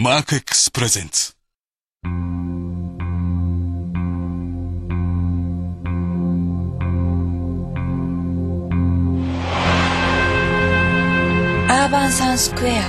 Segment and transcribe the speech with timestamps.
[0.00, 1.34] マーク X プレゼンツ
[2.04, 12.82] アーバンサンスクエア。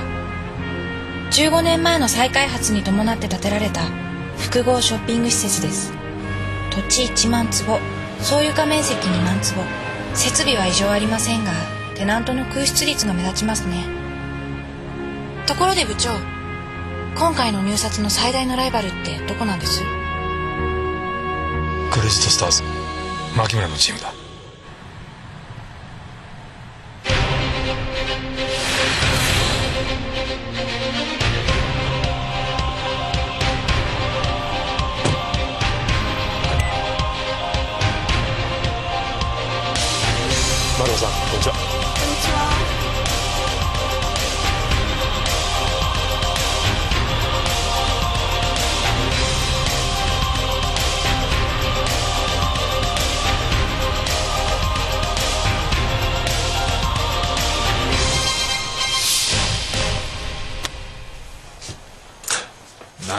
[1.31, 3.81] 15年前の再開発に伴って建てられた
[4.37, 5.91] 複合ショッピング施設です。
[6.69, 7.79] 土地1万坪。
[8.19, 9.63] 総床面積2万坪。
[10.13, 11.53] 設備は異常ありませんが
[11.95, 13.83] テナントの空室率が目立ちますね。
[15.47, 16.11] ところで部長
[17.19, 19.83] 今回の入札の最大のライバルってどこなんです？
[21.91, 22.63] クレジットスターズ
[23.35, 24.13] 牧村のチームだ。
[40.79, 41.68] 丸尾さんこんにちは。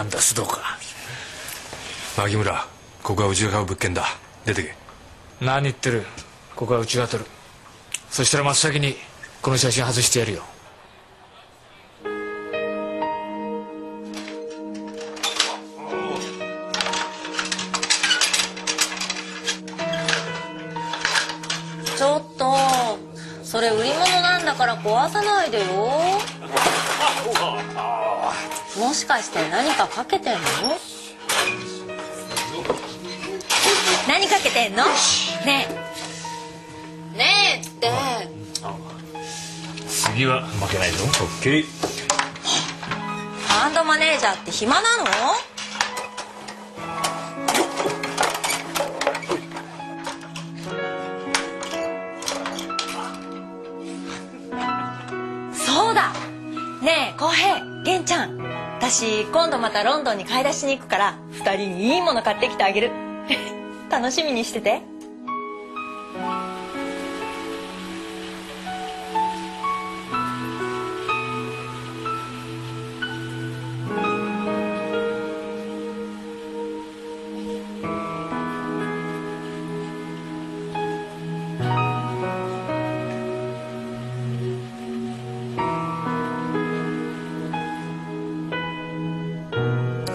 [0.00, 0.78] なんだ須藤か。
[2.16, 2.66] 牧村
[3.02, 4.06] ここはうちが買う物件だ。
[4.46, 4.74] 出てけ。
[5.42, 6.06] 何言ってる。
[6.56, 7.28] ここはうちが取る。
[8.08, 8.96] そしたら真っ先に
[9.42, 10.42] この写真外してやるよ。
[21.98, 22.54] ちょっと
[23.44, 25.66] それ売り物なんだから壊さないでよ
[28.78, 30.40] もしかして何かかけてんの？
[34.08, 34.84] 何かけてんの？
[35.44, 35.66] ね
[37.14, 37.16] え。
[37.18, 37.90] ねえって。
[39.88, 41.04] 次は負けないぞ。
[41.04, 41.62] オッケー。
[41.62, 45.04] ファンドマネージャーって暇なの？
[58.00, 58.38] んちゃん。
[58.78, 62.90] 私今度またロンドンに買い出しに行くから2人にいいもの買ってきてあげる。
[63.90, 64.89] 楽しみにしてて。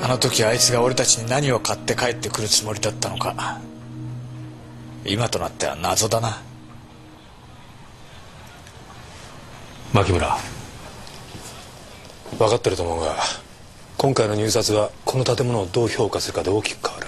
[0.06, 3.60] あの時あいつが俺たちに何を買って帰ってくるつもりだったのか
[5.04, 6.44] 今となっては謎だな。
[9.92, 10.38] 牧村
[12.38, 13.16] 分かってると思うが
[13.98, 17.08] 今回の入札はこの建物をどう評価するかで大きく変わる。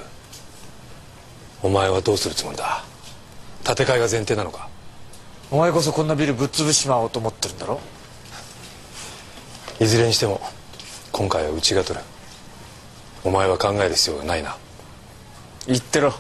[1.62, 2.84] お前はどうするつもりだ？
[3.64, 4.70] 建て替えが前提なのか？
[5.52, 7.80] お前こそこんなビルぶっ潰しまおうと思ってるんだろ？
[9.80, 10.42] いずれにしても
[11.12, 12.04] 今回はうちが取る
[13.28, 14.56] お前は考える必要がないな。
[15.68, 16.14] 言ってろ。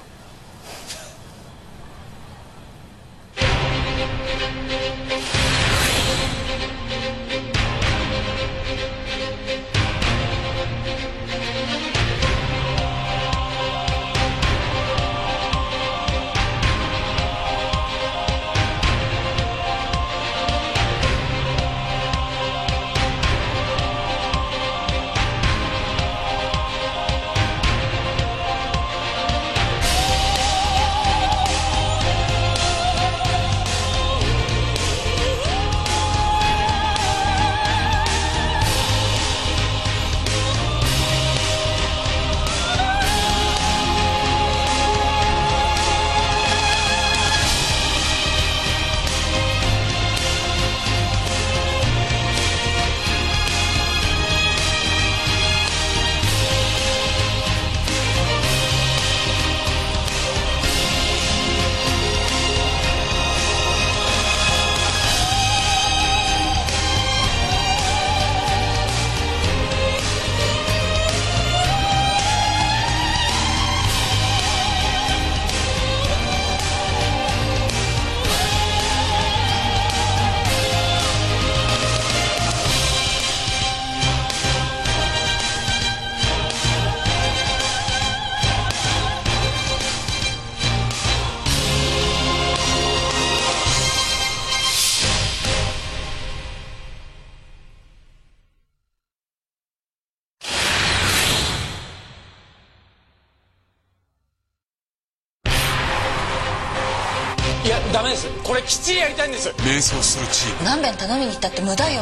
[107.67, 108.31] いやダメです。
[108.47, 109.51] これきっちりやりたいんです。
[109.59, 110.63] 迷走するチーム。
[110.63, 111.99] 何遍頼みに行ったって無駄よ。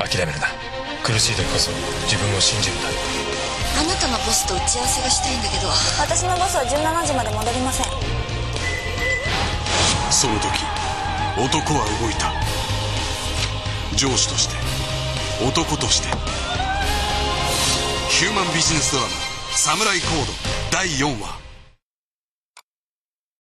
[0.00, 0.48] 諦めるな。
[1.04, 1.68] 苦しい時こそ
[2.08, 5.68] 自分を信じるんだあなたのボスと打ち合わせがしたいんだけど。
[6.00, 7.86] 私のボスは17時まで戻りません。
[10.08, 10.64] その時
[11.36, 12.32] 男は動いた。
[14.00, 14.56] 上司として
[15.44, 16.08] 男として。
[18.08, 19.10] ヒューマンビジネスドラマ
[19.52, 20.32] 「サムライコード」
[20.72, 21.43] 第4話